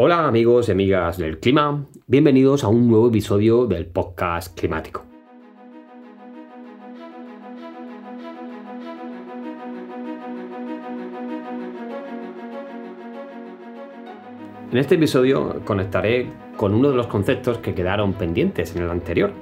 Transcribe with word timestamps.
Hola 0.00 0.28
amigos 0.28 0.68
y 0.68 0.70
amigas 0.70 1.18
del 1.18 1.40
clima, 1.40 1.84
bienvenidos 2.06 2.62
a 2.62 2.68
un 2.68 2.86
nuevo 2.86 3.08
episodio 3.08 3.66
del 3.66 3.86
podcast 3.86 4.56
climático. 4.56 5.04
En 14.70 14.78
este 14.78 14.94
episodio 14.94 15.62
conectaré 15.64 16.30
con 16.56 16.74
uno 16.74 16.90
de 16.90 16.96
los 16.96 17.08
conceptos 17.08 17.58
que 17.58 17.74
quedaron 17.74 18.12
pendientes 18.12 18.76
en 18.76 18.84
el 18.84 18.90
anterior. 18.90 19.32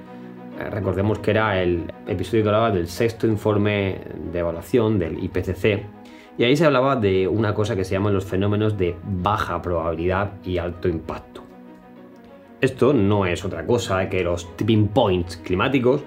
Eh, 0.59 0.71
recordemos 0.71 1.19
que 1.19 1.33
era 1.33 1.61
el 1.61 1.93
episodio 2.07 2.45
que 2.45 2.49
hablaba 2.49 2.71
del 2.71 2.89
sexto 2.89 3.27
informe 3.27 4.01
de 4.33 4.39
evaluación 4.39 4.99
del 4.99 5.23
IPCC 5.23 5.96
y 6.39 6.45
ahí 6.45 6.57
se 6.57 6.67
hablaba 6.67 6.97
de 6.97 7.29
una 7.29 7.55
cosa 7.55 7.77
que 7.77 7.85
se 7.85 7.93
llaman 7.93 8.15
los 8.15 8.25
fenómenos 8.25 8.77
de 8.77 8.97
baja 9.05 9.63
probabilidad 9.63 10.33
y 10.45 10.59
alto 10.59 10.89
impacto. 10.89 11.43
Esto 12.61 12.93
no 12.93 13.27
es 13.27 13.45
otra 13.45 13.67
cosa 13.67 14.09
que 14.09 14.25
los 14.25 14.57
tipping 14.57 14.89
points 14.89 15.37
climáticos 15.37 16.03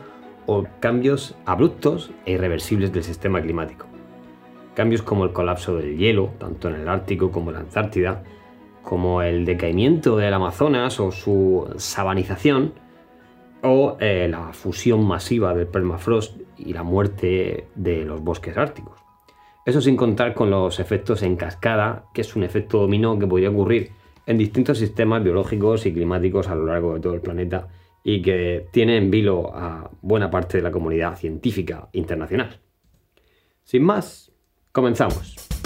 o 0.45 0.65
cambios 0.79 1.35
abruptos 1.45 2.11
e 2.25 2.33
irreversibles 2.33 2.91
del 2.91 3.03
sistema 3.03 3.41
climático. 3.41 3.85
Cambios 4.73 5.01
como 5.01 5.25
el 5.25 5.31
colapso 5.31 5.75
del 5.77 5.97
hielo, 5.97 6.31
tanto 6.39 6.69
en 6.69 6.75
el 6.75 6.87
Ártico 6.87 7.31
como 7.31 7.51
en 7.51 7.55
la 7.55 7.61
Antártida, 7.61 8.23
como 8.81 9.21
el 9.21 9.45
decaimiento 9.45 10.17
del 10.17 10.33
Amazonas 10.33 10.99
o 10.99 11.11
su 11.11 11.71
sabanización, 11.77 12.73
o 13.61 13.97
eh, 13.99 14.27
la 14.29 14.53
fusión 14.53 15.05
masiva 15.05 15.53
del 15.53 15.67
permafrost 15.67 16.39
y 16.57 16.73
la 16.73 16.83
muerte 16.83 17.67
de 17.75 18.05
los 18.05 18.21
bosques 18.21 18.57
árticos. 18.57 18.98
Eso 19.69 19.81
sin 19.81 19.95
contar 19.95 20.33
con 20.33 20.49
los 20.49 20.79
efectos 20.79 21.21
en 21.21 21.35
cascada, 21.35 22.05
que 22.11 22.21
es 22.21 22.35
un 22.35 22.41
efecto 22.41 22.79
dominó 22.79 23.19
que 23.19 23.27
podría 23.27 23.51
ocurrir 23.51 23.91
en 24.25 24.35
distintos 24.35 24.79
sistemas 24.79 25.23
biológicos 25.23 25.85
y 25.85 25.93
climáticos 25.93 26.47
a 26.47 26.55
lo 26.55 26.65
largo 26.65 26.95
de 26.95 27.01
todo 27.01 27.13
el 27.13 27.21
planeta 27.21 27.67
y 28.03 28.23
que 28.23 28.65
tiene 28.71 28.97
en 28.97 29.11
vilo 29.11 29.53
a 29.53 29.91
buena 30.01 30.31
parte 30.31 30.57
de 30.57 30.63
la 30.63 30.71
comunidad 30.71 31.15
científica 31.15 31.87
internacional. 31.93 32.59
Sin 33.63 33.83
más, 33.83 34.31
comenzamos. 34.71 35.58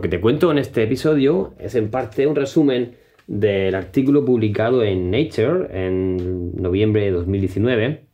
Lo 0.00 0.02
que 0.02 0.16
te 0.16 0.22
cuento 0.22 0.50
en 0.50 0.56
este 0.56 0.82
episodio 0.82 1.52
es 1.58 1.74
en 1.74 1.90
parte 1.90 2.26
un 2.26 2.34
resumen 2.34 2.96
del 3.26 3.74
artículo 3.74 4.24
publicado 4.24 4.82
en 4.82 5.10
Nature 5.10 5.68
en 5.72 6.56
noviembre 6.56 7.02
de 7.02 7.10
2019 7.10 8.06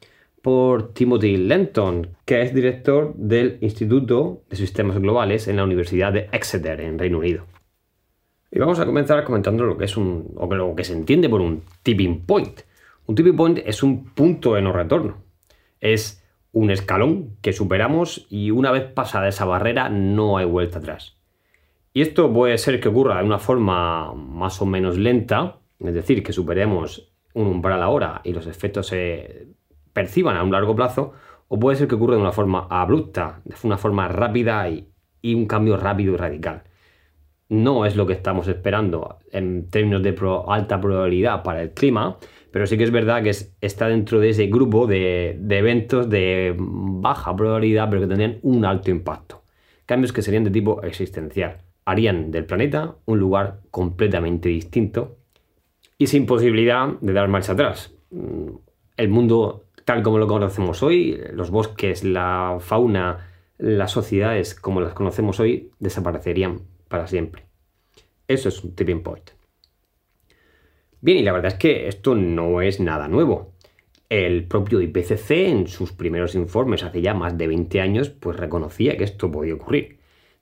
por 0.42 0.92
Timothy 0.94 1.36
Lenton, 1.36 2.08
que 2.24 2.42
es 2.42 2.52
director 2.52 3.14
del 3.14 3.58
Instituto 3.60 4.42
de 4.50 4.56
Sistemas 4.56 4.98
Globales 4.98 5.46
en 5.46 5.58
la 5.58 5.62
Universidad 5.62 6.12
de 6.12 6.28
Exeter, 6.32 6.80
en 6.80 6.98
Reino 6.98 7.18
Unido. 7.18 7.46
Y 8.50 8.58
vamos 8.58 8.80
a 8.80 8.84
comenzar 8.84 9.22
comentando 9.22 9.62
lo 9.62 9.78
que 9.78 9.84
es 9.84 9.96
un, 9.96 10.32
o 10.34 10.52
lo 10.52 10.74
que 10.74 10.82
se 10.82 10.92
entiende 10.92 11.28
por 11.28 11.40
un 11.40 11.62
tipping 11.84 12.26
point. 12.26 12.62
Un 13.06 13.14
tipping 13.14 13.36
point 13.36 13.60
es 13.64 13.84
un 13.84 14.06
punto 14.06 14.54
de 14.54 14.62
no 14.62 14.72
retorno. 14.72 15.18
Es 15.80 16.24
un 16.50 16.72
escalón 16.72 17.36
que 17.42 17.52
superamos 17.52 18.26
y 18.28 18.50
una 18.50 18.72
vez 18.72 18.90
pasada 18.90 19.28
esa 19.28 19.44
barrera 19.44 19.88
no 19.88 20.36
hay 20.36 20.46
vuelta 20.46 20.80
atrás. 20.80 21.15
Y 21.96 22.02
esto 22.02 22.30
puede 22.30 22.58
ser 22.58 22.78
que 22.78 22.90
ocurra 22.90 23.16
de 23.16 23.24
una 23.24 23.38
forma 23.38 24.12
más 24.12 24.60
o 24.60 24.66
menos 24.66 24.98
lenta, 24.98 25.60
es 25.80 25.94
decir, 25.94 26.22
que 26.22 26.34
superemos 26.34 27.10
un 27.32 27.46
umbral 27.46 27.82
ahora 27.82 28.20
y 28.22 28.34
los 28.34 28.46
efectos 28.46 28.88
se 28.88 29.46
perciban 29.94 30.36
a 30.36 30.42
un 30.42 30.52
largo 30.52 30.76
plazo, 30.76 31.14
o 31.48 31.58
puede 31.58 31.78
ser 31.78 31.88
que 31.88 31.94
ocurra 31.94 32.16
de 32.16 32.20
una 32.20 32.32
forma 32.32 32.66
abrupta, 32.68 33.40
de 33.46 33.54
una 33.62 33.78
forma 33.78 34.08
rápida 34.08 34.68
y, 34.68 34.90
un 35.34 35.46
cambio 35.46 35.78
rápido 35.78 36.12
y 36.12 36.16
radical. 36.18 36.64
No 37.48 37.86
es 37.86 37.96
lo 37.96 38.06
que 38.06 38.12
estamos 38.12 38.46
esperando 38.46 39.16
en 39.32 39.70
términos 39.70 40.02
de 40.02 40.14
alta 40.48 40.78
probabilidad 40.78 41.42
para 41.42 41.62
el 41.62 41.70
clima, 41.72 42.18
pero 42.50 42.66
sí 42.66 42.76
que 42.76 42.84
es 42.84 42.90
verdad 42.90 43.22
que 43.22 43.32
está 43.62 43.88
dentro 43.88 44.20
de 44.20 44.28
ese 44.28 44.48
grupo 44.48 44.86
de, 44.86 45.38
de 45.40 45.58
eventos 45.58 46.10
de 46.10 46.54
baja 46.58 47.34
probabilidad, 47.34 47.88
pero 47.88 48.02
que 48.02 48.08
tendrían 48.08 48.38
un 48.42 48.66
alto 48.66 48.90
impacto. 48.90 49.44
Cambios 49.86 50.12
que 50.12 50.20
serían 50.20 50.44
de 50.44 50.50
tipo 50.50 50.82
existencial 50.82 51.65
harían 51.86 52.30
del 52.30 52.44
planeta 52.44 52.96
un 53.06 53.18
lugar 53.18 53.60
completamente 53.70 54.50
distinto 54.50 55.16
y 55.96 56.08
sin 56.08 56.26
posibilidad 56.26 56.88
de 57.00 57.12
dar 57.14 57.28
marcha 57.28 57.52
atrás. 57.52 57.94
Mm, 58.10 58.50
el 58.98 59.08
mundo 59.08 59.66
tal 59.86 60.02
como 60.02 60.18
lo 60.18 60.26
conocemos 60.26 60.82
hoy, 60.82 61.18
los 61.32 61.50
bosques, 61.50 62.02
la 62.04 62.58
fauna, 62.60 63.30
las 63.56 63.92
sociedades 63.92 64.54
como 64.54 64.80
las 64.80 64.94
conocemos 64.94 65.38
hoy, 65.38 65.70
desaparecerían 65.78 66.62
para 66.88 67.06
siempre. 67.06 67.46
Eso 68.26 68.48
es 68.48 68.62
un 68.64 68.74
tipping 68.74 69.02
point. 69.02 69.30
Bien, 71.00 71.18
y 71.18 71.22
la 71.22 71.32
verdad 71.32 71.52
es 71.52 71.58
que 71.58 71.86
esto 71.86 72.16
no 72.16 72.60
es 72.62 72.80
nada 72.80 73.06
nuevo. 73.06 73.52
El 74.08 74.48
propio 74.48 74.80
IPCC 74.80 75.30
en 75.30 75.68
sus 75.68 75.92
primeros 75.92 76.34
informes 76.34 76.82
hace 76.82 77.00
ya 77.00 77.14
más 77.14 77.38
de 77.38 77.46
20 77.46 77.80
años 77.80 78.10
pues 78.10 78.36
reconocía 78.36 78.96
que 78.96 79.04
esto 79.04 79.30
podía 79.30 79.54
ocurrir. 79.54 79.95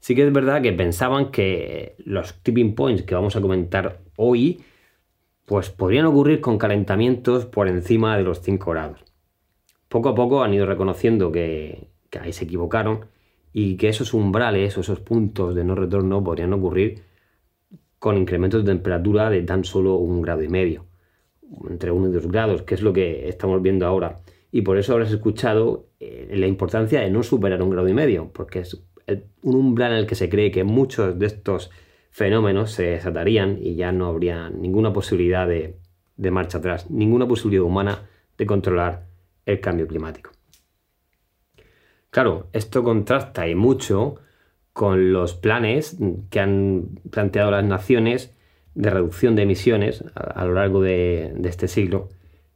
Sí 0.04 0.14
que 0.14 0.26
es 0.26 0.32
verdad 0.34 0.60
que 0.60 0.74
pensaban 0.74 1.30
que 1.30 1.94
los 2.04 2.34
tipping 2.42 2.74
points 2.74 3.04
que 3.04 3.14
vamos 3.14 3.36
a 3.36 3.40
comentar 3.40 4.02
hoy, 4.16 4.62
pues 5.46 5.70
podrían 5.70 6.04
ocurrir 6.04 6.42
con 6.42 6.58
calentamientos 6.58 7.46
por 7.46 7.68
encima 7.68 8.14
de 8.18 8.22
los 8.22 8.42
5 8.42 8.70
grados. 8.70 9.02
Poco 9.88 10.10
a 10.10 10.14
poco 10.14 10.42
han 10.42 10.52
ido 10.52 10.66
reconociendo 10.66 11.32
que, 11.32 11.88
ahí 12.20 12.34
se 12.34 12.44
equivocaron 12.44 13.06
y 13.54 13.78
que 13.78 13.88
esos 13.88 14.12
umbrales 14.12 14.76
o 14.76 14.82
esos 14.82 15.00
puntos 15.00 15.54
de 15.54 15.64
no 15.64 15.74
retorno 15.74 16.22
podrían 16.22 16.52
ocurrir 16.52 17.02
con 17.98 18.18
incrementos 18.18 18.62
de 18.62 18.72
temperatura 18.72 19.30
de 19.30 19.40
tan 19.40 19.64
solo 19.64 19.94
un 19.94 20.20
grado 20.20 20.42
y 20.42 20.48
medio, 20.48 20.84
entre 21.70 21.92
1 21.92 22.10
y 22.10 22.12
2 22.12 22.28
grados, 22.28 22.60
que 22.60 22.74
es 22.74 22.82
lo 22.82 22.92
que 22.92 23.26
estamos 23.26 23.62
viendo 23.62 23.86
ahora. 23.86 24.20
Y 24.52 24.60
por 24.60 24.76
eso 24.76 24.92
habrás 24.92 25.12
escuchado 25.12 25.86
eh, 25.98 26.28
la 26.36 26.46
importancia 26.46 27.00
de 27.00 27.08
no 27.08 27.22
superar 27.22 27.62
un 27.62 27.70
grado 27.70 27.88
y 27.88 27.94
medio, 27.94 28.30
porque 28.34 28.58
es 28.58 28.84
un 29.42 29.54
umbral 29.54 29.92
en 29.92 29.98
el 29.98 30.06
que 30.06 30.14
se 30.14 30.28
cree 30.28 30.50
que 30.50 30.64
muchos 30.64 31.18
de 31.18 31.26
estos 31.26 31.70
fenómenos 32.10 32.70
se 32.70 32.84
desatarían 32.84 33.58
y 33.60 33.74
ya 33.74 33.92
no 33.92 34.06
habría 34.06 34.50
ninguna 34.50 34.92
posibilidad 34.92 35.46
de, 35.48 35.76
de 36.16 36.30
marcha 36.30 36.58
atrás, 36.58 36.90
ninguna 36.90 37.26
posibilidad 37.26 37.64
humana 37.64 38.08
de 38.38 38.46
controlar 38.46 39.06
el 39.46 39.60
cambio 39.60 39.86
climático. 39.86 40.30
Claro, 42.10 42.48
esto 42.52 42.84
contrasta 42.84 43.48
y 43.48 43.54
mucho 43.54 44.16
con 44.72 45.12
los 45.12 45.34
planes 45.34 45.96
que 46.30 46.40
han 46.40 47.00
planteado 47.10 47.50
las 47.50 47.64
naciones 47.64 48.34
de 48.74 48.90
reducción 48.90 49.36
de 49.36 49.42
emisiones 49.42 50.04
a, 50.14 50.44
lo 50.44 50.54
largo 50.54 50.82
de, 50.82 51.32
este 51.44 51.68
siglo, 51.68 52.08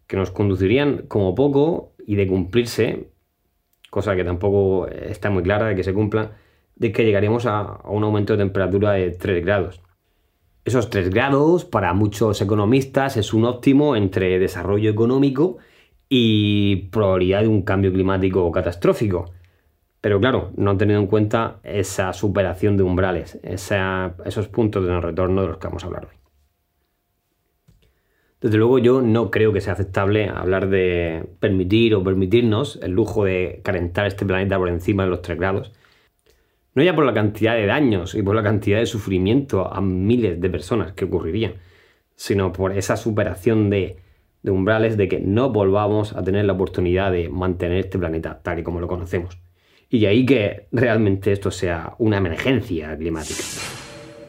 que 0.06 0.16
nos 0.16 0.30
conducirían 0.30 1.06
como 1.08 1.34
poco 1.34 1.92
y 2.06 2.16
de 2.16 2.26
cumplirse 2.26 3.08
cosa 3.90 4.16
que 4.16 4.24
tampoco 4.24 4.88
está 4.88 5.30
muy 5.30 5.42
clara 5.42 5.66
de 5.66 5.76
que 5.76 5.84
se 5.84 5.94
cumpla, 5.94 6.32
de 6.76 6.92
que 6.92 7.04
llegaremos 7.04 7.46
a, 7.46 7.80
un 7.84 8.04
aumento 8.04 8.34
de 8.34 8.38
temperatura 8.38 8.92
de 8.92 9.10
3 9.10 9.44
grados. 9.44 9.82
Esos 10.64 10.90
3 10.90 11.10
grados 11.10 11.64
para 11.64 11.94
muchos 11.94 12.40
economistas 12.40 13.16
es 13.16 13.32
un 13.32 13.44
óptimo 13.44 13.96
entre 13.96 14.38
desarrollo 14.38 14.90
económico 14.90 15.58
y 16.08 16.88
probabilidad 16.90 17.42
de 17.42 17.48
un 17.48 17.62
cambio 17.62 17.92
climático 17.92 18.50
catastrófico. 18.52 19.32
Pero 20.00 20.20
claro, 20.20 20.52
no 20.56 20.70
han 20.70 20.78
tenido 20.78 21.00
en 21.00 21.06
cuenta 21.06 21.58
esa 21.64 22.12
superación 22.12 22.76
de 22.76 22.84
umbrales, 22.84 23.40
esos 23.42 24.48
puntos 24.48 24.84
de 24.84 24.92
no 24.92 25.00
retorno 25.00 25.42
de 25.42 25.48
los 25.48 25.58
que 25.58 25.66
vamos 25.66 25.82
a 25.82 25.86
hablar 25.86 26.06
hoy. 26.06 26.27
Desde 28.40 28.56
luego 28.56 28.78
yo 28.78 29.02
no 29.02 29.32
creo 29.32 29.52
que 29.52 29.60
sea 29.60 29.72
aceptable 29.72 30.28
hablar 30.28 30.68
de 30.68 31.28
permitir 31.40 31.94
o 31.96 32.04
permitirnos 32.04 32.78
el 32.82 32.92
lujo 32.92 33.24
de 33.24 33.60
calentar 33.64 34.06
este 34.06 34.24
planeta 34.24 34.56
por 34.58 34.68
encima 34.68 35.02
de 35.02 35.10
los 35.10 35.22
3 35.22 35.38
grados. 35.38 35.72
No 36.74 36.84
ya 36.84 36.94
por 36.94 37.04
la 37.04 37.14
cantidad 37.14 37.56
de 37.56 37.66
daños 37.66 38.14
y 38.14 38.22
por 38.22 38.36
la 38.36 38.44
cantidad 38.44 38.78
de 38.78 38.86
sufrimiento 38.86 39.66
a 39.66 39.80
miles 39.80 40.40
de 40.40 40.50
personas 40.50 40.92
que 40.92 41.06
ocurrirían, 41.06 41.54
sino 42.14 42.52
por 42.52 42.70
esa 42.70 42.96
superación 42.96 43.70
de, 43.70 43.96
umbrales 44.44 44.96
de 44.96 45.08
que 45.08 45.18
no 45.18 45.50
volvamos 45.50 46.14
a 46.14 46.22
tener 46.22 46.44
la 46.44 46.52
oportunidad 46.52 47.10
de 47.10 47.28
mantener 47.28 47.78
este 47.78 47.98
planeta 47.98 48.40
tal 48.40 48.60
y 48.60 48.62
como 48.62 48.80
lo 48.80 48.86
conocemos. 48.86 49.36
Y 49.90 49.98
de 49.98 50.06
ahí 50.06 50.24
que 50.24 50.68
realmente 50.70 51.32
esto 51.32 51.50
sea 51.50 51.96
una 51.98 52.18
emergencia 52.18 52.96
climática. 52.96 53.42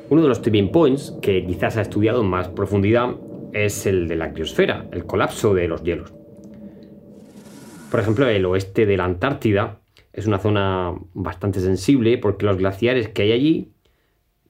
Uno 0.10 0.24
de 0.24 0.28
los 0.30 0.42
tipping 0.42 0.72
points 0.72 1.16
que 1.22 1.46
quizás 1.46 1.78
ha 1.78 1.82
estudiado 1.82 2.22
en 2.22 2.28
más 2.28 2.48
profundidad 2.48 3.16
es 3.54 3.86
el 3.86 4.08
de 4.08 4.16
la 4.16 4.32
criosfera, 4.32 4.88
el 4.92 5.06
colapso 5.06 5.54
de 5.54 5.68
los 5.68 5.84
hielos. 5.84 6.14
Por 7.92 8.00
ejemplo, 8.00 8.28
el 8.28 8.46
oeste 8.46 8.86
de 8.86 8.98
la 8.98 9.06
Antártida 9.06 9.80
es 10.14 10.28
una 10.28 10.40
zona 10.40 10.94
bastante 11.14 11.60
sensible 11.60 12.18
porque 12.18 12.46
los 12.46 12.58
glaciares 12.58 13.10
que 13.10 13.24
hay 13.24 13.32
allí 13.32 13.72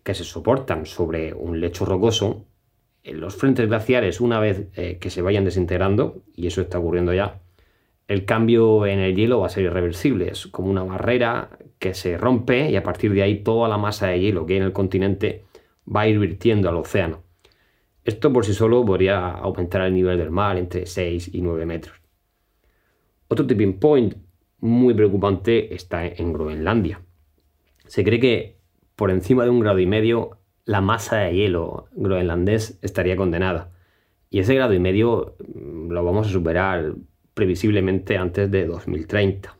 que 0.04 0.14
se 0.14 0.24
soportan 0.24 0.86
sobre 0.86 1.34
un 1.34 1.60
lecho 1.60 1.86
rocoso, 1.86 2.46
los 3.04 3.36
frentes 3.36 3.68
glaciares, 3.68 4.22
una 4.22 4.40
vez 4.40 4.68
eh, 4.76 4.98
que 5.00 5.10
se 5.10 5.22
vayan 5.22 5.46
desintegrando, 5.46 6.24
y 6.36 6.48
eso 6.48 6.62
está 6.62 6.80
ocurriendo 6.80 7.14
ya, 7.14 7.42
el 8.08 8.26
cambio 8.26 8.86
en 8.88 9.00
el 9.00 9.16
hielo 9.16 9.40
va 9.40 9.48
a 9.48 9.50
ser 9.50 9.64
irreversible. 9.64 10.30
Es 10.30 10.48
como 10.48 10.70
una 10.70 10.84
barrera 10.84 11.50
que 11.78 11.94
se 11.94 12.18
rompe 12.18 12.70
y 12.70 12.76
a 12.76 12.84
partir 12.84 13.14
de 13.14 13.22
ahí 13.22 13.44
toda 13.44 13.70
la 13.70 13.78
masa 13.78 14.08
de 14.08 14.20
hielo 14.20 14.46
que 14.46 14.54
hay 14.54 14.58
en 14.58 14.66
el 14.66 14.74
continente 14.74 15.46
va 15.88 16.02
a 16.02 16.08
ir 16.08 16.20
virtiendo 16.20 16.70
al 16.70 16.78
océano. 16.78 17.29
Esto 18.04 18.32
por 18.32 18.46
sí 18.46 18.54
solo 18.54 18.86
podría 18.86 19.30
aumentar 19.30 19.82
el 19.82 19.94
nivel 19.94 20.18
del 20.18 20.32
mar 20.32 20.58
entre 20.58 20.86
6 20.86 21.32
y 21.34 21.42
9 21.42 21.66
metros. 21.66 21.96
Otro 23.28 23.46
tipping 23.46 23.80
point 23.80 24.16
muy 24.60 24.94
preocupante 24.94 25.74
está 25.74 26.06
en 26.06 26.34
Groenlandia. 26.34 27.02
Se 27.86 28.04
cree 28.04 28.20
que 28.20 28.58
por 28.96 29.12
encima 29.12 29.44
de 29.44 29.50
un 29.50 29.60
grado 29.60 29.80
y 29.80 29.86
medio 29.86 30.40
la 30.66 30.82
masa 30.82 31.18
de 31.18 31.34
hielo 31.34 31.88
groenlandés 31.94 32.78
estaría 32.82 33.16
condenada. 33.16 33.72
Y 34.30 34.40
ese 34.40 34.54
grado 34.54 34.74
y 34.74 34.80
medio 34.80 35.36
mm, 35.56 35.90
lo 35.90 36.04
vamos 36.04 36.28
a 36.28 36.30
superar 36.30 36.94
previsiblemente 37.34 38.18
antes 38.18 38.52
de 38.52 38.68
2030. 38.68 39.58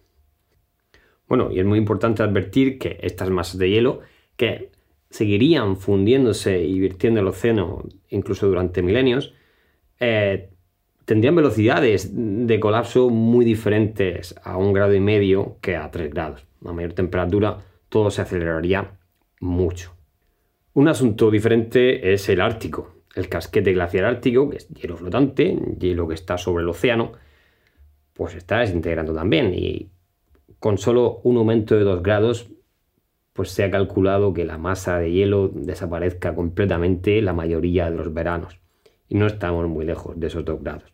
Bueno, 1.28 1.52
y 1.52 1.60
es 1.60 1.66
muy 1.66 1.80
importante 1.80 2.22
advertir 2.22 2.78
que 2.78 3.00
estas 3.02 3.30
masas 3.30 3.58
de 3.58 3.70
hielo, 3.70 4.02
que 4.36 4.72
seguirían 5.10 5.78
fundiéndose 5.78 6.64
y 6.64 6.80
virtiendo 6.80 7.20
el 7.20 7.28
océano 7.28 7.84
incluso 8.10 8.48
durante 8.48 8.82
milenios, 8.82 9.34
eh, 10.00 10.50
tendrían 11.06 11.36
velocidades 11.36 12.12
de 12.14 12.60
colapso 12.60 13.10
muy 13.10 13.44
diferentes 13.44 14.36
a 14.44 14.58
un 14.58 14.74
grado 14.74 14.94
y 14.94 15.00
medio 15.00 15.58
que 15.62 15.76
a 15.76 15.90
3 15.90 16.12
grados. 16.12 16.46
A 16.64 16.72
mayor 16.72 16.94
temperatura 16.94 17.58
todo 17.90 18.12
se 18.12 18.22
aceleraría 18.22 19.00
mucho. 19.40 19.96
Un 20.74 20.88
asunto 20.88 21.32
diferente 21.32 22.14
es 22.14 22.30
el 22.30 22.42
Ártico, 22.42 23.00
el 23.16 23.28
casquete 23.28 23.74
glaciar 23.74 24.06
ártico, 24.06 24.50
que 24.50 24.58
es 24.58 24.70
hielo 24.70 24.98
flotante, 24.98 25.58
hielo 25.80 26.08
que 26.08 26.14
está 26.14 26.38
sobre 26.38 26.64
el 26.64 26.70
océano, 26.70 27.14
pues 28.14 28.36
está 28.36 28.60
desintegrando 28.60 29.14
también 29.14 29.54
y 29.54 29.90
con 30.60 30.78
solo 30.78 31.22
un 31.24 31.38
aumento 31.38 31.76
de 31.76 31.84
2 31.84 32.04
grados 32.04 32.50
pues 33.34 33.52
se 33.52 33.64
ha 33.64 33.72
calculado 33.72 34.34
que 34.34 34.46
la 34.46 34.58
masa 34.58 35.00
de 35.00 35.12
hielo 35.12 35.50
desaparezca 35.54 36.36
completamente 36.36 37.22
la 37.22 37.34
mayoría 37.34 37.90
de 37.90 37.96
los 37.98 38.14
veranos. 38.14 38.60
Y 39.08 39.16
no 39.16 39.28
estamos 39.28 39.68
muy 39.68 39.86
lejos 39.86 40.20
de 40.20 40.28
esos 40.28 40.46
2 40.46 40.62
grados. 40.62 40.92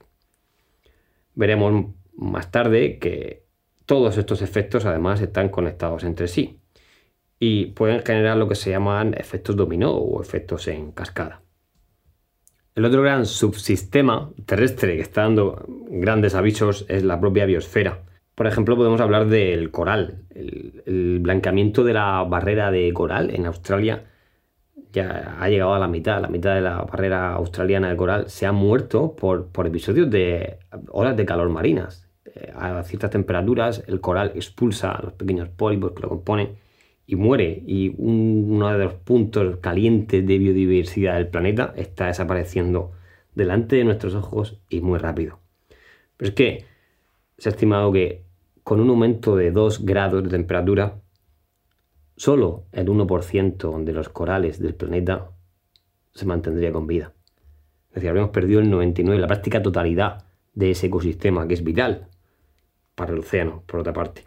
Veremos 1.34 1.94
más 2.16 2.52
tarde 2.52 2.98
que 3.00 3.46
todos 3.86 4.18
estos 4.18 4.42
efectos 4.42 4.86
además 4.86 5.22
están 5.22 5.50
conectados 5.50 6.04
entre 6.04 6.28
sí 6.28 6.60
y 7.40 7.68
pueden 7.68 8.04
generar 8.04 8.38
lo 8.38 8.48
que 8.48 8.56
se 8.56 8.72
llaman 8.72 9.14
efectos 9.18 9.56
dominó 9.56 9.92
o 9.92 10.22
efectos 10.22 10.68
en 10.68 10.92
cascada. 10.92 11.42
El 12.74 12.86
otro 12.86 13.02
gran 13.02 13.26
subsistema 13.26 14.32
terrestre 14.46 14.96
que 14.96 15.02
está 15.02 15.22
dando 15.22 15.66
grandes 15.90 16.36
avisos 16.36 16.86
es 16.90 17.04
la 17.04 17.20
propia 17.20 17.46
biosfera 17.46 18.04
por 18.36 18.48
ejemplo, 18.48 18.76
podemos 18.76 19.00
hablar 19.00 19.28
del 19.28 19.72
coral. 19.72 20.26
El, 20.36 21.20
blanqueamiento 21.22 21.84
de 21.84 21.94
la 21.94 22.24
barrera 22.24 22.70
de 22.70 22.92
coral 22.94 23.34
en 23.34 23.46
Australia 23.46 24.06
ya 24.92 25.38
ha 25.40 25.50
llegado 25.50 25.74
a 25.74 25.80
la 25.80 25.88
mitad. 25.88 26.22
La 26.22 26.28
mitad 26.28 26.54
de 26.54 26.62
la 26.62 26.82
barrera 26.82 27.34
australiana 27.34 27.90
de 27.90 27.96
coral 27.96 28.30
se 28.30 28.46
ha 28.46 28.52
muerto 28.52 29.16
por, 29.16 29.50
episodios 29.66 30.10
de 30.12 30.60
olas 30.90 31.16
de 31.16 31.26
calor 31.26 31.50
marinas. 31.50 32.10
Eh, 32.26 32.52
a 32.54 32.84
ciertas 32.84 33.12
temperaturas 33.12 33.84
el 33.88 34.02
coral 34.02 34.34
expulsa 34.36 34.92
a 34.92 35.02
los 35.02 35.14
pequeños 35.14 35.50
pólipos 35.50 35.94
que 35.94 36.02
lo 36.02 36.10
componen 36.10 36.58
y 37.08 37.16
muere. 37.16 37.64
Y 37.66 37.96
uno 37.98 38.72
de 38.72 38.84
los 38.84 38.94
puntos 38.96 39.58
calientes 39.58 40.26
de 40.28 40.38
biodiversidad 40.38 41.16
del 41.16 41.30
planeta 41.30 41.74
está 41.78 42.08
desapareciendo 42.08 42.92
delante 43.34 43.78
de 43.78 43.86
nuestros 43.86 44.14
ojos 44.14 44.60
y 44.70 44.82
muy 44.82 45.00
rápido. 45.00 45.40
Pero 46.18 46.30
es 46.30 46.36
que 46.36 46.66
se 47.38 47.50
ha 47.50 47.52
estimado 47.52 47.92
que 47.92 48.25
con 48.66 48.80
un 48.80 48.90
aumento 48.90 49.36
de 49.36 49.52
2 49.52 49.86
grados 49.86 50.24
de 50.24 50.30
temperatura, 50.30 51.00
solo 52.18 52.64
el 52.72 52.88
1% 52.88 53.84
de 53.84 53.94
los 53.94 54.10
corales 54.10 54.60
del 54.60 54.74
planeta 54.74 55.30
se 56.16 56.26
mantendría 56.26 56.72
con 56.72 56.88
vida. 56.88 57.14
Es 57.90 57.94
decir, 57.94 58.10
habríamos 58.10 58.32
perdido 58.32 58.62
el 58.62 58.72
99, 58.72 59.22
la 59.22 59.28
práctica 59.28 59.62
totalidad 59.62 60.26
de 60.56 60.72
ese 60.72 60.88
ecosistema 60.88 61.48
que 61.48 61.54
es 61.54 61.64
vital 61.64 62.08
para 62.96 63.14
el 63.14 63.20
océano, 63.20 63.62
por 63.68 63.82
otra 63.82 63.94
parte. 63.94 64.24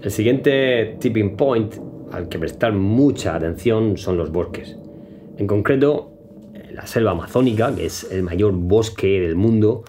El 0.00 0.10
siguiente 0.12 0.98
tipping 1.00 1.36
point 1.36 1.74
al 2.12 2.28
que 2.28 2.38
prestar 2.38 2.74
mucha 2.74 3.34
atención 3.34 3.96
son 3.96 4.16
los 4.16 4.30
bosques. 4.30 4.78
En 5.36 5.48
concreto, 5.48 6.12
la 6.70 6.86
selva 6.86 7.10
amazónica, 7.10 7.74
que 7.74 7.86
es 7.86 8.04
el 8.12 8.22
mayor 8.22 8.52
bosque 8.52 9.20
del 9.20 9.34
mundo, 9.34 9.82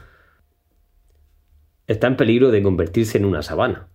está 1.87 2.07
en 2.07 2.17
peligro 2.17 2.51
de 2.51 2.63
convertirse 2.63 3.17
en 3.17 3.25
una 3.25 3.41
sabana, 3.41 3.87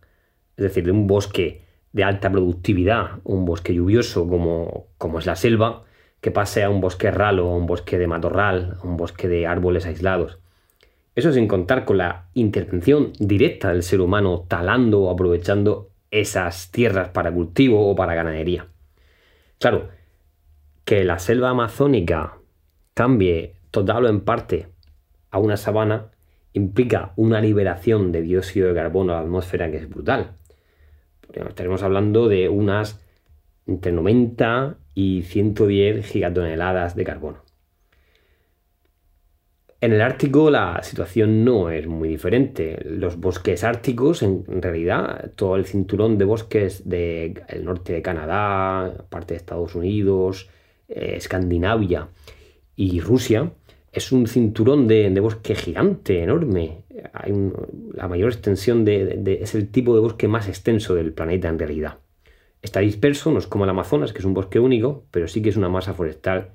es 0.56 0.64
decir, 0.64 0.84
de 0.84 0.92
un 0.92 1.06
bosque 1.06 1.62
de 1.92 2.04
alta 2.04 2.30
productividad, 2.30 3.20
un 3.24 3.44
bosque 3.44 3.74
lluvioso 3.74 4.28
como, 4.28 4.88
como 4.98 5.18
es 5.18 5.26
la 5.26 5.36
selva, 5.36 5.84
que 6.20 6.30
pase 6.30 6.62
a 6.64 6.70
un 6.70 6.80
bosque 6.80 7.10
ralo, 7.10 7.48
a 7.48 7.56
un 7.56 7.66
bosque 7.66 7.98
de 7.98 8.06
matorral, 8.06 8.78
un 8.82 8.96
bosque 8.96 9.28
de 9.28 9.46
árboles 9.46 9.86
aislados. 9.86 10.38
Eso 11.14 11.32
sin 11.32 11.48
contar 11.48 11.84
con 11.84 11.98
la 11.98 12.28
intervención 12.34 13.12
directa 13.18 13.72
del 13.72 13.82
ser 13.82 14.00
humano 14.00 14.44
talando 14.46 15.02
o 15.02 15.10
aprovechando 15.10 15.90
esas 16.10 16.70
tierras 16.70 17.08
para 17.08 17.32
cultivo 17.32 17.90
o 17.90 17.96
para 17.96 18.14
ganadería. 18.14 18.66
Claro, 19.58 19.88
que 20.84 21.04
la 21.04 21.18
selva 21.18 21.50
amazónica 21.50 22.38
cambie 22.94 23.56
total 23.70 24.04
o 24.04 24.08
en 24.08 24.20
parte 24.20 24.68
a 25.30 25.38
una 25.38 25.56
sabana 25.56 26.12
implica 26.52 27.12
una 27.16 27.40
liberación 27.40 28.12
de 28.12 28.22
dióxido 28.22 28.68
de 28.68 28.74
carbono 28.74 29.12
a 29.12 29.16
la 29.16 29.22
atmósfera 29.22 29.70
que 29.70 29.78
es 29.78 29.88
brutal. 29.88 30.32
Estaremos 31.32 31.82
hablando 31.82 32.28
de 32.28 32.48
unas 32.48 33.00
entre 33.66 33.92
90 33.92 34.78
y 34.94 35.22
110 35.22 36.06
gigatoneladas 36.06 36.96
de 36.96 37.04
carbono. 37.04 37.48
En 39.80 39.92
el 39.92 40.00
Ártico 40.00 40.50
la 40.50 40.82
situación 40.82 41.44
no 41.44 41.70
es 41.70 41.86
muy 41.86 42.08
diferente. 42.08 42.80
Los 42.84 43.16
bosques 43.16 43.62
árticos, 43.62 44.24
en 44.24 44.44
realidad, 44.60 45.32
todo 45.36 45.54
el 45.54 45.66
cinturón 45.66 46.18
de 46.18 46.24
bosques 46.24 46.88
del 46.88 47.44
norte 47.62 47.92
de 47.92 48.02
Canadá, 48.02 49.06
parte 49.08 49.34
de 49.34 49.38
Estados 49.38 49.76
Unidos, 49.76 50.48
eh, 50.88 51.12
Escandinavia 51.16 52.08
y 52.74 52.98
Rusia, 53.00 53.52
es 53.98 54.12
un 54.12 54.26
cinturón 54.26 54.88
de, 54.88 55.20
bosque 55.20 55.54
gigante, 55.54 56.22
enorme. 56.22 56.84
la 57.94 58.08
mayor 58.08 58.32
extensión 58.32 58.84
de, 58.84 59.38
es 59.40 59.54
el 59.54 59.70
tipo 59.70 59.94
de 59.94 60.00
bosque 60.00 60.28
más 60.28 60.48
extenso 60.48 60.94
del 60.94 61.12
planeta 61.12 61.48
en 61.48 61.58
realidad. 61.58 61.98
Está 62.62 62.80
disperso, 62.80 63.30
no 63.30 63.38
es 63.38 63.46
como 63.46 63.64
el 63.64 63.70
Amazonas, 63.70 64.12
que 64.12 64.18
es 64.18 64.24
un 64.24 64.34
bosque 64.34 64.58
único, 64.58 65.04
pero 65.10 65.28
sí 65.28 65.42
que 65.42 65.50
es 65.50 65.56
una 65.56 65.68
masa 65.68 65.94
forestal 65.94 66.52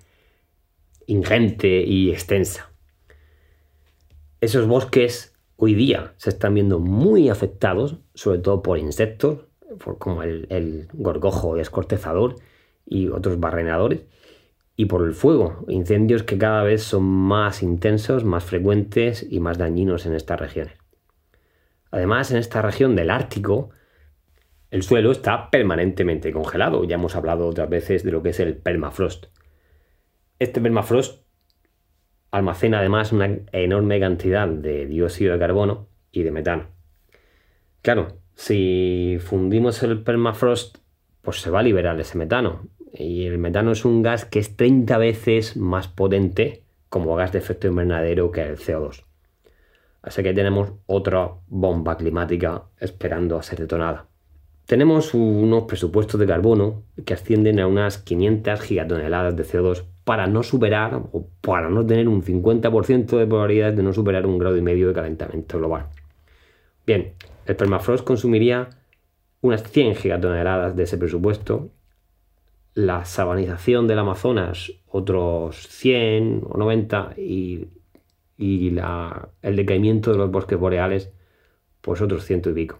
ingente 1.05 1.83
y 1.83 2.11
extensa. 2.11 2.71
Esos 4.41 4.67
bosques 4.67 5.33
hoy 5.55 5.75
día 5.75 6.13
se 6.17 6.29
están 6.29 6.53
viendo 6.53 6.79
muy 6.79 7.29
afectados, 7.29 7.97
sobre 8.13 8.39
todo 8.39 8.61
por 8.61 8.79
insectos, 8.79 9.45
como 9.99 10.23
el, 10.23 10.47
el 10.49 10.87
gorgojo 10.93 11.55
descortezador 11.55 12.35
y 12.85 13.07
otros 13.07 13.39
barrenadores, 13.39 14.01
y 14.75 14.85
por 14.85 15.05
el 15.05 15.13
fuego, 15.13 15.65
incendios 15.67 16.23
que 16.23 16.37
cada 16.37 16.63
vez 16.63 16.83
son 16.83 17.03
más 17.03 17.61
intensos, 17.61 18.23
más 18.23 18.43
frecuentes 18.43 19.25
y 19.29 19.39
más 19.39 19.57
dañinos 19.57 20.05
en 20.05 20.13
estas 20.13 20.39
regiones. 20.39 20.77
Además, 21.91 22.31
en 22.31 22.37
esta 22.37 22.61
región 22.61 22.95
del 22.95 23.11
Ártico, 23.11 23.69
el 24.71 24.81
suelo 24.81 25.11
está 25.11 25.51
permanentemente 25.51 26.31
congelado. 26.31 26.83
Ya 26.85 26.95
hemos 26.95 27.15
hablado 27.15 27.47
otras 27.47 27.69
veces 27.69 28.03
de 28.03 28.11
lo 28.11 28.23
que 28.23 28.29
es 28.29 28.39
el 28.39 28.57
permafrost. 28.57 29.27
Este 30.39 30.59
permafrost 30.59 31.23
almacena 32.31 32.79
además 32.79 33.11
una 33.11 33.29
enorme 33.51 33.99
cantidad 33.99 34.47
de 34.47 34.87
dióxido 34.87 35.33
de 35.33 35.39
carbono 35.39 35.87
y 36.11 36.23
de 36.23 36.31
metano. 36.31 36.69
Claro, 37.83 38.17
si 38.33 39.19
fundimos 39.21 39.83
el 39.83 40.01
permafrost, 40.01 40.79
pues 41.21 41.39
se 41.39 41.51
va 41.51 41.59
a 41.59 41.63
liberar 41.63 41.99
ese 41.99 42.17
metano 42.17 42.67
y 42.93 43.25
el 43.25 43.39
metano 43.39 43.71
es 43.71 43.85
un 43.85 44.03
gas 44.03 44.25
que 44.25 44.39
es 44.39 44.55
30 44.55 44.97
veces 44.97 45.57
más 45.57 45.87
potente 45.87 46.63
como 46.89 47.15
gas 47.15 47.31
de 47.31 47.39
efecto 47.39 47.67
invernadero 47.67 48.31
que 48.31 48.41
el 48.41 48.57
CO2. 48.57 49.03
Así 50.03 50.21
que 50.21 50.33
tenemos 50.33 50.73
otra 50.85 51.31
bomba 51.47 51.97
climática 51.97 52.63
esperando 52.79 53.37
a 53.37 53.43
ser 53.43 53.59
detonada. 53.59 54.07
Tenemos 54.65 55.13
unos 55.13 55.63
presupuestos 55.63 56.19
de 56.19 56.27
carbono 56.27 56.83
que 57.05 57.13
ascienden 57.13 57.59
a 57.59 57.67
unas 57.67 57.97
500 57.97 58.61
gigatoneladas 58.61 59.35
de 59.35 59.43
CO2 59.43 59.85
para 60.03 60.27
no 60.27 60.43
superar 60.43 61.01
o 61.11 61.27
para 61.41 61.69
no 61.69 61.85
tener 61.85 62.07
un 62.07 62.21
50% 62.21 63.17
de 63.17 63.27
probabilidad 63.27 63.73
de 63.73 63.83
no 63.83 63.91
superar 63.91 64.25
un 64.25 64.37
grado 64.37 64.55
y 64.55 64.61
medio 64.61 64.87
de 64.87 64.93
calentamiento 64.93 65.57
global. 65.57 65.87
Bien, 66.85 67.13
el 67.45 67.55
permafrost 67.55 68.05
consumiría 68.05 68.69
unas 69.41 69.63
100 69.63 69.95
gigatoneladas 69.95 70.75
de 70.75 70.83
ese 70.83 70.97
presupuesto 70.97 71.71
la 72.75 73.05
sabanización 73.05 73.87
del 73.87 73.99
Amazonas 73.99 74.73
otros 74.87 75.67
100 75.67 76.41
o 76.49 76.57
90 76.57 77.13
y, 77.17 77.67
el 78.37 79.55
decaimiento 79.55 80.11
de 80.11 80.17
los 80.17 80.31
bosques 80.31 80.59
boreales 80.59 81.11
pues 81.81 82.01
otros 82.01 82.25
ciento 82.25 82.49
y 82.49 82.53
pico. 82.53 82.79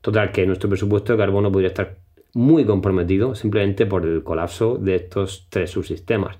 Total, 0.00 0.32
que 0.32 0.46
nuestro 0.46 0.70
presupuesto 0.70 1.12
de 1.12 1.18
carbono 1.18 1.52
podría 1.52 1.68
estar 1.68 1.98
muy 2.34 2.64
comprometido 2.64 3.34
simplemente 3.34 3.86
por 3.86 4.06
el 4.06 4.22
colapso 4.22 4.76
de 4.76 4.96
estos 4.96 5.46
tres 5.50 5.70
subsistemas 5.70 6.38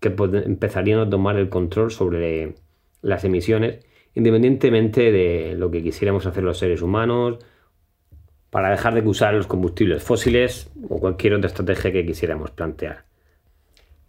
que 0.00 0.14
empezarían 0.44 1.00
a 1.00 1.10
tomar 1.10 1.36
el 1.36 1.48
control 1.48 1.90
sobre 1.90 2.54
las 3.02 3.24
emisiones 3.24 3.84
independientemente 4.14 5.10
de 5.10 5.54
lo 5.56 5.70
que 5.70 5.82
quisiéramos 5.82 6.26
hacer 6.26 6.44
los 6.44 6.58
seres 6.58 6.82
humanos 6.82 7.38
para 8.52 8.68
dejar 8.68 8.92
de 8.92 9.00
usar 9.08 9.32
los 9.32 9.46
combustibles 9.46 10.02
fósiles 10.02 10.70
o 10.90 11.00
cualquier 11.00 11.32
otra 11.32 11.46
estrategia 11.48 11.90
que 11.90 12.04
quisiéramos 12.04 12.50
plantear. 12.50 13.06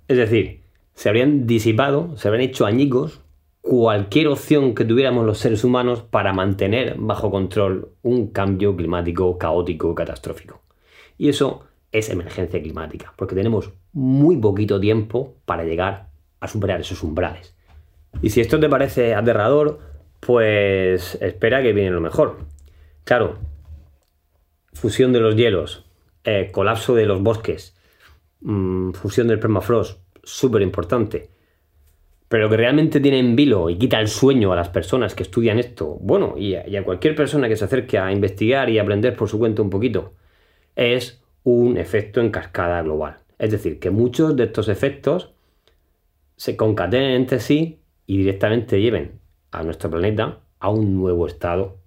Es 0.09 0.17
decir, 0.17 0.63
se 0.95 1.07
habrían 1.07 1.47
disipado, 1.47 2.17
se 2.17 2.27
habrían 2.27 2.49
hecho 2.49 2.65
añicos 2.65 3.21
cualquier 3.61 4.27
opción 4.27 4.75
que 4.75 4.83
tuviéramos 4.83 5.25
los 5.25 5.37
seres 5.37 5.63
humanos 5.63 6.01
para 6.01 6.33
mantener 6.33 6.95
bajo 6.97 7.31
control 7.31 7.93
un 8.01 8.31
cambio 8.31 8.75
climático 8.75 9.37
caótico, 9.37 9.95
catastrófico. 9.95 10.59
Y 11.17 11.29
eso 11.29 11.63
es 11.93 12.09
emergencia 12.09 12.61
climática, 12.61 13.13
porque 13.15 13.35
tenemos 13.35 13.71
muy 13.93 14.35
poquito 14.35 14.77
tiempo 14.77 15.37
para 15.45 15.63
llegar 15.63 16.09
a 16.41 16.49
superar 16.49 16.81
esos 16.81 17.01
umbrales. 17.01 17.55
Y 18.21 18.31
si 18.31 18.41
esto 18.41 18.59
te 18.59 18.67
parece 18.67 19.15
aterrador, 19.15 19.79
pues 20.19 21.17
espera 21.21 21.61
que 21.61 21.71
viene 21.71 21.91
lo 21.91 22.01
mejor. 22.01 22.39
Claro, 23.05 23.52
fusión 24.73 25.13
de 25.13 25.19
los 25.19 25.35
hielos, 25.35 25.85
eh, 26.23 26.49
colapso 26.51 26.95
de 26.95 27.05
los 27.05 27.21
bosques, 27.21 27.75
mm, 28.41 28.91
fusión 28.91 29.27
del 29.27 29.39
permafrost, 29.39 29.99
súper 30.23 30.61
importante. 30.61 31.29
Pero 32.27 32.45
lo 32.45 32.49
que 32.49 32.57
realmente 32.57 32.99
tiene 32.99 33.19
en 33.19 33.35
vilo 33.35 33.69
y 33.69 33.77
quita 33.77 33.99
el 33.99 34.07
sueño 34.07 34.51
a 34.51 34.55
las 34.55 34.69
personas 34.69 35.13
que 35.13 35.23
estudian 35.23 35.59
esto, 35.59 35.97
bueno, 36.01 36.35
y 36.37 36.55
a, 36.55 36.83
cualquier 36.83 37.15
persona 37.15 37.47
que 37.47 37.55
se 37.55 37.65
acerque 37.65 37.99
a 37.99 38.11
investigar 38.11 38.69
y 38.69 38.79
aprender 38.79 39.15
por 39.15 39.29
su 39.29 39.37
cuenta 39.37 39.61
un 39.61 39.69
poquito, 39.69 40.13
es 40.75 41.21
un 41.43 41.77
efecto 41.77 42.21
en 42.21 42.31
cascada 42.31 42.81
global. 42.81 43.17
Es 43.37 43.51
decir, 43.51 43.79
que 43.79 43.91
muchos 43.91 44.35
de 44.35 44.45
estos 44.45 44.67
efectos 44.69 45.33
se 46.35 46.55
concatenen 46.57 47.11
entre 47.11 47.39
sí 47.39 47.79
y 48.07 48.17
directamente 48.17 48.81
lleven 48.81 49.19
a 49.51 49.63
nuestro 49.63 49.89
planeta 49.91 50.39
a 50.59 50.69
un 50.69 50.95
nuevo 50.95 51.27
estado, 51.27 51.77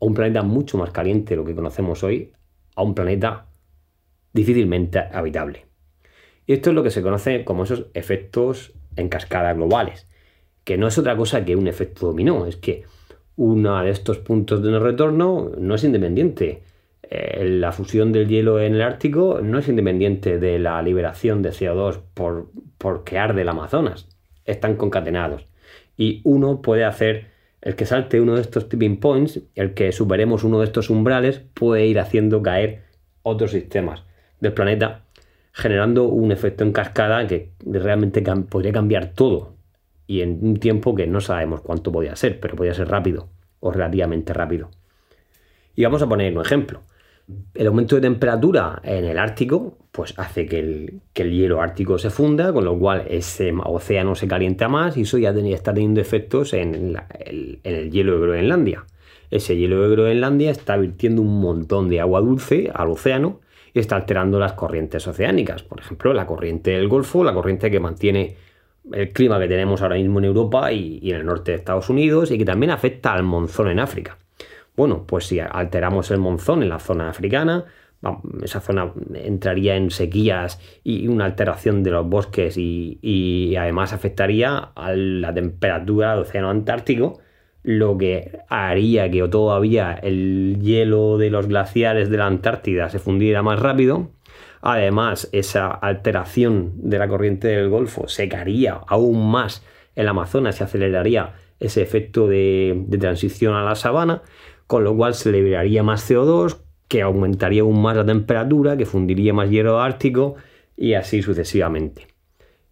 a 0.00 0.04
un 0.04 0.14
planeta 0.14 0.42
mucho 0.42 0.78
más 0.78 0.90
caliente 0.90 1.30
de 1.30 1.36
lo 1.36 1.44
que 1.44 1.54
conocemos 1.54 2.02
hoy, 2.02 2.32
a 2.74 2.82
un 2.82 2.94
planeta 2.94 3.46
difícilmente 4.32 4.98
habitable. 4.98 5.66
Y 6.46 6.52
esto 6.52 6.70
es 6.70 6.76
lo 6.76 6.82
que 6.82 6.90
se 6.90 7.02
conoce 7.02 7.44
como 7.44 7.64
esos 7.64 7.86
efectos 7.94 8.72
en 8.96 9.08
cascada 9.08 9.52
globales, 9.54 10.08
que 10.64 10.78
no 10.78 10.88
es 10.88 10.98
otra 10.98 11.16
cosa 11.16 11.44
que 11.44 11.56
un 11.56 11.68
efecto 11.68 12.06
dominó, 12.06 12.46
es 12.46 12.56
que 12.56 12.84
uno 13.36 13.82
de 13.82 13.90
estos 13.90 14.18
puntos 14.18 14.62
de 14.62 14.70
no 14.70 14.80
retorno 14.80 15.52
no 15.56 15.74
es 15.76 15.84
independiente. 15.84 16.62
Eh, 17.02 17.44
la 17.48 17.72
fusión 17.72 18.12
del 18.12 18.28
hielo 18.28 18.60
en 18.60 18.74
el 18.74 18.82
Ártico 18.82 19.40
no 19.42 19.58
es 19.58 19.68
independiente 19.68 20.38
de 20.38 20.58
la 20.58 20.82
liberación 20.82 21.40
de 21.40 21.50
CO2 21.50 22.00
por, 22.14 22.50
por 22.76 23.04
que 23.04 23.18
arde 23.18 23.42
el 23.42 23.48
Amazonas. 23.48 24.08
Están 24.44 24.76
concatenados 24.76 25.46
y 25.96 26.20
uno 26.24 26.62
puede 26.62 26.84
hacer, 26.84 27.28
el 27.60 27.74
que 27.74 27.86
salte 27.86 28.20
uno 28.20 28.34
de 28.34 28.40
estos 28.40 28.68
tipping 28.68 29.00
points, 29.00 29.40
el 29.54 29.74
que 29.74 29.92
superemos 29.92 30.44
uno 30.44 30.60
de 30.60 30.66
estos 30.66 30.90
umbrales, 30.90 31.40
puede 31.54 31.86
ir 31.86 31.98
haciendo 31.98 32.42
caer 32.42 32.82
otros 33.22 33.50
sistemas 33.50 34.04
del 34.40 34.52
planeta, 34.52 35.04
generando 35.52 36.04
un 36.04 36.30
efecto 36.30 36.64
en 36.64 36.72
cascada 36.72 37.26
que 37.26 37.52
realmente 37.64 38.22
podría 38.48 38.72
cambiar 38.72 39.12
todo 39.12 39.56
y 40.06 40.22
en 40.22 40.38
un 40.42 40.56
tiempo 40.58 40.94
que 40.94 41.06
no 41.06 41.20
sabemos 41.20 41.60
cuánto 41.60 41.92
podría 41.92 42.16
ser, 42.16 42.40
pero 42.40 42.56
podría 42.56 42.74
ser 42.74 42.88
rápido 42.88 43.28
o 43.60 43.70
relativamente 43.72 44.32
rápido. 44.32 44.70
Y 45.74 45.84
vamos 45.84 46.00
a 46.02 46.08
poner 46.08 46.34
un 46.36 46.44
ejemplo 46.44 46.82
el 47.54 47.66
aumento 47.66 47.96
de 47.96 48.02
temperatura 48.02 48.80
en 48.82 49.04
el 49.04 49.18
Ártico 49.18 49.76
pues 49.98 50.14
hace 50.16 50.46
que 50.46 50.60
el, 50.60 51.00
hielo 51.14 51.60
ártico 51.60 51.98
se 51.98 52.10
funda, 52.10 52.52
con 52.52 52.64
lo 52.64 52.78
cual 52.78 53.04
ese 53.08 53.52
océano 53.64 54.14
se 54.14 54.28
calienta 54.28 54.68
más 54.68 54.96
y 54.96 55.00
eso 55.00 55.18
ya 55.18 55.30
está 55.30 55.74
teniendo 55.74 56.00
efectos 56.00 56.52
en, 56.54 56.96
el, 57.18 57.90
hielo 57.90 58.12
de 58.12 58.20
Groenlandia. 58.20 58.84
Ese 59.28 59.56
hielo 59.56 59.82
de 59.82 59.96
Groenlandia 59.96 60.52
está 60.52 60.76
virtiendo 60.76 61.22
un 61.22 61.40
montón 61.40 61.88
de 61.88 62.00
agua 62.00 62.20
dulce 62.20 62.70
al 62.72 62.90
océano 62.90 63.40
y 63.74 63.80
está 63.80 63.96
alterando 63.96 64.38
las 64.38 64.52
corrientes 64.52 65.04
oceánicas. 65.08 65.64
Por 65.64 65.80
ejemplo, 65.80 66.14
la 66.14 66.26
corriente 66.26 66.70
del 66.70 66.86
Golfo, 66.86 67.24
la 67.24 67.34
corriente 67.34 67.68
que 67.68 67.80
mantiene 67.80 68.36
el 68.92 69.12
clima 69.12 69.40
que 69.40 69.48
tenemos 69.48 69.82
ahora 69.82 69.96
mismo 69.96 70.20
en 70.20 70.26
Europa 70.26 70.70
y 70.70 71.10
en 71.10 71.16
el 71.16 71.26
norte 71.26 71.50
de 71.50 71.56
Estados 71.56 71.90
Unidos 71.90 72.30
y 72.30 72.38
que 72.38 72.44
también 72.44 72.70
afecta 72.70 73.12
al 73.12 73.24
monzón 73.24 73.68
en 73.68 73.80
África. 73.80 74.16
Bueno, 74.78 75.02
pues 75.08 75.26
si 75.26 75.40
alteramos 75.40 76.12
el 76.12 76.18
monzón 76.18 76.62
en 76.62 76.68
la 76.68 76.78
zona 76.78 77.10
africana, 77.10 77.64
esa 78.44 78.60
zona 78.60 78.92
entraría 79.12 79.74
en 79.74 79.90
sequías 79.90 80.60
y 80.84 81.08
una 81.08 81.24
alteración 81.24 81.82
de 81.82 81.90
los 81.90 82.08
bosques 82.08 82.54
y, 82.56 83.56
además 83.58 83.92
afectaría 83.92 84.70
a 84.76 84.92
la 84.92 85.34
temperatura 85.34 86.12
del 86.12 86.20
océano 86.20 86.50
Antártico, 86.50 87.18
lo 87.64 87.98
que 87.98 88.38
haría 88.48 89.10
que 89.10 89.26
todavía 89.26 89.94
el 89.94 90.60
hielo 90.62 91.18
de 91.18 91.30
los 91.30 91.48
glaciares 91.48 92.08
de 92.08 92.18
la 92.18 92.26
Antártida 92.26 92.88
se 92.88 93.00
fundiera 93.00 93.42
más 93.42 93.58
rápido. 93.58 94.12
Además, 94.62 95.28
esa 95.32 95.72
alteración 95.72 96.74
de 96.76 97.00
la 97.00 97.08
corriente 97.08 97.48
del 97.48 97.68
Golfo 97.68 98.06
secaría 98.06 98.74
aún 98.86 99.28
más 99.28 99.66
el 99.96 100.06
Amazonas 100.06 100.60
y 100.60 100.62
aceleraría 100.62 101.34
ese 101.58 101.82
efecto 101.82 102.28
de 102.28 102.86
transición 103.00 103.56
a 103.56 103.64
la 103.64 103.74
sabana 103.74 104.22
con 104.68 104.84
lo 104.84 104.94
cual 104.94 105.14
se 105.14 105.32
liberaría 105.32 105.82
más 105.82 106.08
CO2, 106.08 106.58
que 106.88 107.00
aumentaría 107.00 107.62
aún 107.62 107.80
más 107.80 107.96
la 107.96 108.04
temperatura, 108.04 108.76
que 108.76 108.84
fundiría 108.84 109.32
más 109.32 109.50
hielo 109.50 109.80
ártico 109.80 110.36
y 110.76 110.92
así 110.92 111.22
sucesivamente. 111.22 112.06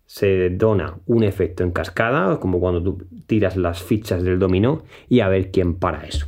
Se 0.04 0.50
dona 0.50 0.98
un 1.06 1.24
efecto 1.24 1.64
en 1.64 1.72
cascada, 1.72 2.38
como 2.38 2.60
cuando 2.60 2.82
tú 2.82 3.06
tiras 3.26 3.56
las 3.56 3.82
fichas 3.82 4.22
del 4.22 4.38
dominó 4.38 4.84
y 5.08 5.20
a 5.20 5.28
ver 5.28 5.50
quién 5.50 5.74
para 5.74 6.04
eso. 6.06 6.26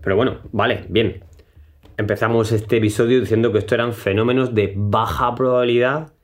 Pero 0.00 0.16
bueno, 0.16 0.38
vale, 0.50 0.86
bien. 0.88 1.22
Empezamos 1.98 2.50
este 2.50 2.78
episodio 2.78 3.20
diciendo 3.20 3.52
que 3.52 3.58
esto 3.58 3.74
eran 3.74 3.92
fenómenos 3.92 4.54
de 4.54 4.72
baja 4.74 5.34
probabilidad. 5.34 6.14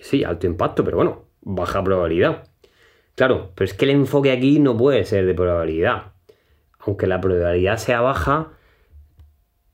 Sí, 0.00 0.22
alto 0.22 0.46
impacto, 0.46 0.84
pero 0.84 0.98
bueno, 0.98 1.24
baja 1.40 1.82
probabilidad. 1.82 2.46
Claro, 3.14 3.52
pero 3.54 3.64
es 3.64 3.72
que 3.72 3.86
el 3.86 3.92
enfoque 3.92 4.32
aquí 4.32 4.60
no 4.60 4.76
puede 4.76 5.06
ser 5.06 5.24
de 5.24 5.34
probabilidad 5.34 6.12
aunque 6.86 7.06
la 7.06 7.20
probabilidad 7.20 7.78
sea 7.78 8.00
baja, 8.00 8.52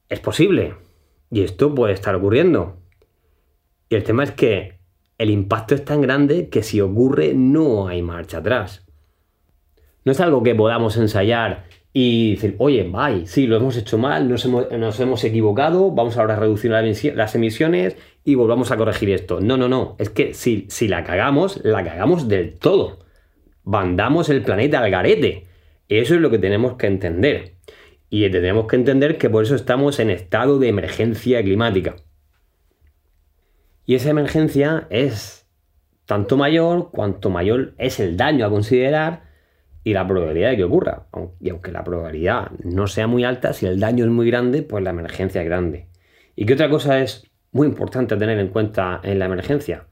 es 0.08 0.20
posible. 0.20 0.74
Y 1.30 1.42
esto 1.42 1.74
puede 1.74 1.94
estar 1.94 2.14
ocurriendo. 2.14 2.76
Y 3.88 3.94
el 3.94 4.04
tema 4.04 4.24
es 4.24 4.32
que 4.32 4.78
el 5.18 5.30
impacto 5.30 5.74
es 5.74 5.84
tan 5.84 6.00
grande 6.00 6.48
que 6.48 6.62
si 6.62 6.80
ocurre 6.80 7.34
no 7.34 7.88
hay 7.88 8.02
marcha 8.02 8.38
atrás. 8.38 8.86
No 10.04 10.12
es 10.12 10.20
algo 10.20 10.42
que 10.42 10.54
podamos 10.54 10.96
ensayar 10.96 11.64
y 11.92 12.34
decir, 12.34 12.56
oye, 12.58 12.84
bye, 12.84 13.26
sí, 13.26 13.46
lo 13.46 13.56
hemos 13.56 13.76
hecho 13.76 13.98
mal, 13.98 14.28
nos 14.28 14.44
hemos, 14.46 15.24
equivocado, 15.24 15.90
vamos 15.90 16.16
ahora 16.16 16.34
a 16.34 16.40
reducir 16.40 16.70
las 16.70 17.34
emisiones 17.34 17.96
y 18.24 18.34
volvamos 18.34 18.70
a 18.70 18.76
corregir 18.76 19.10
esto. 19.10 19.40
No, 19.40 19.56
no, 19.56 19.68
no, 19.68 19.96
es 19.98 20.08
que 20.10 20.32
si, 20.34 20.66
si 20.70 20.88
la 20.88 21.04
cagamos, 21.04 21.60
la 21.64 21.84
cagamos 21.84 22.28
del 22.28 22.58
todo. 22.58 23.00
Bandamos 23.62 24.28
el 24.30 24.42
planeta 24.42 24.80
al 24.80 24.90
garete. 24.90 25.51
Eso 26.00 26.14
es 26.14 26.20
lo 26.20 26.30
que 26.30 26.38
tenemos 26.38 26.76
que 26.76 26.86
entender. 26.86 27.56
Y 28.08 28.28
tenemos 28.30 28.66
que 28.66 28.76
entender 28.76 29.18
que 29.18 29.30
por 29.30 29.44
eso 29.44 29.54
estamos 29.54 29.98
en 30.00 30.10
estado 30.10 30.58
de 30.58 30.68
emergencia 30.68 31.42
climática. 31.42 31.96
Y 33.84 33.94
esa 33.94 34.10
emergencia 34.10 34.86
es 34.90 35.46
tanto 36.06 36.36
mayor 36.36 36.90
cuanto 36.90 37.30
mayor 37.30 37.74
es 37.78 38.00
el 38.00 38.16
daño 38.16 38.46
a 38.46 38.50
considerar 38.50 39.24
y 39.84 39.92
la 39.92 40.06
probabilidad 40.06 40.50
de 40.50 40.56
que 40.56 40.64
ocurra. 40.64 41.08
Y 41.40 41.50
aunque 41.50 41.72
la 41.72 41.84
probabilidad 41.84 42.50
no 42.64 42.86
sea 42.86 43.06
muy 43.06 43.24
alta, 43.24 43.52
si 43.52 43.66
el 43.66 43.80
daño 43.80 44.04
es 44.04 44.10
muy 44.10 44.26
grande, 44.26 44.62
pues 44.62 44.82
la 44.84 44.90
emergencia 44.90 45.42
es 45.42 45.46
grande. 45.46 45.88
¿Y 46.36 46.46
qué 46.46 46.54
otra 46.54 46.70
cosa 46.70 47.00
es 47.00 47.30
muy 47.50 47.66
importante 47.66 48.16
tener 48.16 48.38
en 48.38 48.48
cuenta 48.48 49.00
en 49.02 49.18
la 49.18 49.26
emergencia? 49.26 49.86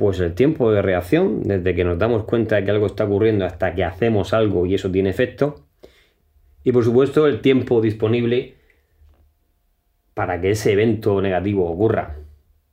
Pues 0.00 0.18
el 0.18 0.34
tiempo 0.34 0.72
de 0.72 0.80
reacción, 0.80 1.42
desde 1.42 1.74
que 1.74 1.84
nos 1.84 1.98
damos 1.98 2.24
cuenta 2.24 2.56
de 2.56 2.64
que 2.64 2.70
algo 2.70 2.86
está 2.86 3.04
ocurriendo 3.04 3.44
hasta 3.44 3.74
que 3.74 3.84
hacemos 3.84 4.32
algo 4.32 4.64
y 4.64 4.74
eso 4.74 4.90
tiene 4.90 5.10
efecto. 5.10 5.66
Y 6.64 6.72
por 6.72 6.84
supuesto 6.84 7.26
el 7.26 7.42
tiempo 7.42 7.82
disponible 7.82 8.54
para 10.14 10.40
que 10.40 10.52
ese 10.52 10.72
evento 10.72 11.20
negativo 11.20 11.70
ocurra. 11.70 12.16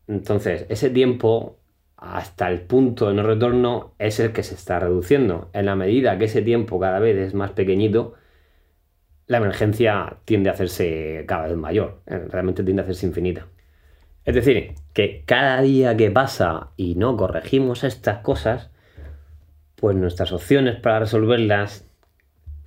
Entonces, 0.07 0.67
ese 0.69 0.89
tiempo 0.89 1.57
hasta 1.97 2.49
el 2.49 2.61
punto 2.61 3.09
de 3.09 3.15
no 3.15 3.23
retorno 3.23 3.93
es 3.99 4.21
el 4.21 4.31
que 4.31 4.43
se 4.43 4.55
está 4.55 4.79
reduciendo. 4.79 5.49
En 5.51 5.65
la 5.65 5.75
medida 5.75 6.17
que 6.17 6.25
ese 6.25 6.41
tiempo 6.41 6.79
cada 6.79 6.99
vez 6.99 7.17
es 7.17 7.33
más 7.33 7.51
pequeñito, 7.51 8.13
la 9.25 9.39
emergencia 9.39 10.15
tiende 10.23 10.49
a 10.49 10.53
hacerse 10.53 11.25
cada 11.27 11.47
vez 11.47 11.57
mayor, 11.57 11.99
realmente 12.05 12.63
tiende 12.63 12.83
a 12.83 12.85
hacerse 12.85 13.05
infinita. 13.05 13.47
Es 14.27 14.35
decir, 14.35 14.75
que 14.91 15.23
cada 15.25 15.61
día 15.61 15.95
que 15.95 16.11
pasa 16.11 16.71
y 16.75 16.95
no 16.95 17.15
corregimos 17.15 17.85
estas 17.85 18.17
cosas, 18.17 18.69
pues 19.77 19.95
nuestras 19.95 20.33
opciones 20.33 20.75
para 20.81 20.99
resolverlas 20.99 21.89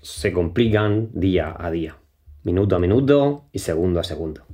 se 0.01 0.33
complican 0.33 1.11
día 1.13 1.55
a 1.59 1.71
día, 1.71 1.99
minuto 2.45 2.77
a 2.77 2.79
minuto 2.79 3.45
y 3.53 3.59
segundo 3.59 4.01
a 4.01 4.05
segundo. 4.05 4.47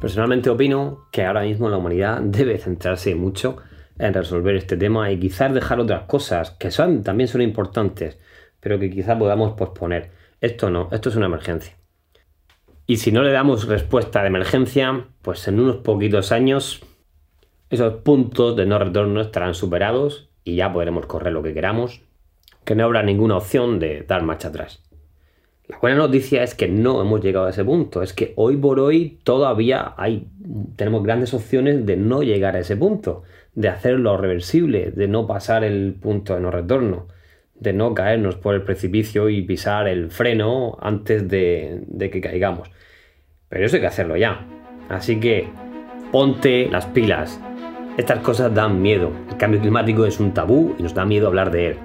Personalmente 0.00 0.50
opino 0.50 1.06
que 1.12 1.24
ahora 1.24 1.42
mismo 1.42 1.68
la 1.68 1.76
humanidad 1.76 2.20
debe 2.24 2.58
centrarse 2.58 3.14
mucho 3.14 3.58
en 3.98 4.14
resolver 4.14 4.56
este 4.56 4.76
tema 4.76 5.10
y 5.10 5.18
quizás 5.18 5.52
dejar 5.54 5.80
otras 5.80 6.02
cosas 6.02 6.50
que 6.52 6.70
también 7.02 7.28
son 7.28 7.42
importantes, 7.42 8.18
pero 8.60 8.78
que 8.78 8.90
quizás 8.90 9.18
podamos 9.18 9.54
posponer. 9.54 10.10
Esto 10.40 10.70
no, 10.70 10.88
esto 10.92 11.08
es 11.08 11.16
una 11.16 11.26
emergencia. 11.26 11.76
Y 12.86 12.98
si 12.98 13.10
no 13.10 13.22
le 13.22 13.32
damos 13.32 13.66
respuesta 13.66 14.20
de 14.20 14.28
emergencia, 14.28 15.06
pues 15.22 15.48
en 15.48 15.58
unos 15.58 15.76
poquitos 15.78 16.30
años 16.30 16.82
esos 17.68 17.94
puntos 18.02 18.54
de 18.54 18.66
no 18.66 18.78
retorno 18.78 19.20
estarán 19.20 19.54
superados 19.54 20.28
y 20.44 20.54
ya 20.56 20.72
podremos 20.72 21.06
correr 21.06 21.32
lo 21.32 21.42
que 21.42 21.52
queramos, 21.52 22.02
que 22.64 22.76
no 22.76 22.84
habrá 22.84 23.02
ninguna 23.02 23.36
opción 23.36 23.80
de 23.80 24.02
dar 24.02 24.22
marcha 24.22 24.48
atrás. 24.48 24.82
La 25.68 25.78
buena 25.80 25.96
noticia 25.96 26.44
es 26.44 26.54
que 26.54 26.68
no 26.68 27.00
hemos 27.00 27.20
llegado 27.20 27.46
a 27.46 27.50
ese 27.50 27.64
punto, 27.64 28.02
es 28.02 28.12
que 28.12 28.32
hoy 28.36 28.56
por 28.56 28.78
hoy 28.78 29.18
todavía 29.24 29.94
hay, 29.96 30.28
tenemos 30.76 31.02
grandes 31.02 31.34
opciones 31.34 31.84
de 31.84 31.96
no 31.96 32.22
llegar 32.22 32.54
a 32.54 32.60
ese 32.60 32.76
punto, 32.76 33.24
de 33.56 33.68
hacerlo 33.68 34.16
reversible, 34.18 34.92
de 34.92 35.08
no 35.08 35.26
pasar 35.26 35.64
el 35.64 35.94
punto 35.94 36.34
de 36.34 36.40
no 36.40 36.50
retorno, 36.50 37.08
de 37.54 37.72
no 37.72 37.94
caernos 37.94 38.36
por 38.36 38.54
el 38.54 38.62
precipicio 38.62 39.30
y 39.30 39.42
pisar 39.42 39.88
el 39.88 40.10
freno 40.10 40.76
antes 40.80 41.26
de, 41.26 41.82
de 41.86 42.10
que 42.10 42.20
caigamos. 42.20 42.70
Pero 43.48 43.64
eso 43.64 43.76
hay 43.76 43.80
que 43.80 43.88
hacerlo 43.88 44.16
ya. 44.16 44.46
Así 44.90 45.18
que 45.18 45.48
ponte 46.12 46.68
las 46.70 46.86
pilas. 46.86 47.40
Estas 47.96 48.18
cosas 48.18 48.54
dan 48.54 48.82
miedo. 48.82 49.10
El 49.30 49.38
cambio 49.38 49.60
climático 49.60 50.04
es 50.04 50.20
un 50.20 50.34
tabú 50.34 50.74
y 50.78 50.82
nos 50.82 50.94
da 50.94 51.06
miedo 51.06 51.28
hablar 51.28 51.50
de 51.50 51.68
él. 51.68 51.76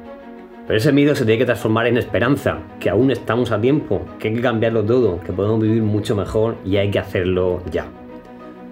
Pero 0.68 0.78
ese 0.78 0.92
miedo 0.92 1.16
se 1.16 1.24
tiene 1.24 1.40
que 1.40 1.46
transformar 1.46 1.88
en 1.88 1.98
esperanza, 1.98 2.60
que 2.82 2.90
aún 2.90 3.12
estamos 3.12 3.52
a 3.52 3.62
tiempo, 3.62 4.06
que 4.20 4.28
hay 4.28 4.36
que 4.36 4.42
cambiarlo 4.42 4.84
todo, 4.84 5.22
que 5.22 5.32
podemos 5.32 5.62
vivir 5.62 5.84
mucho 5.84 6.16
mejor 6.18 6.58
y 6.66 6.78
hay 6.78 6.92
que 6.92 7.00
hacerlo 7.00 7.64
ya. 7.72 7.88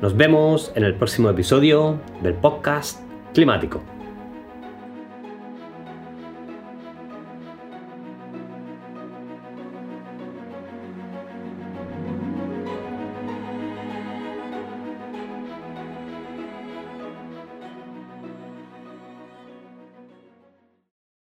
Nos 0.01 0.15
vemos 0.15 0.71
en 0.75 0.85
el 0.85 0.95
próximo 0.95 1.29
episodio 1.29 1.99
del 2.23 2.33
podcast 2.33 3.01
climático. 3.33 3.98